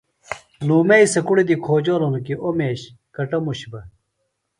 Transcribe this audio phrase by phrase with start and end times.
[0.67, 2.81] لُومئی سےۡ کُڑیۡ دی کھوجولوۡ ہنوۡ کیۡ اوۡ میش
[3.15, 3.79] کٹموش بہ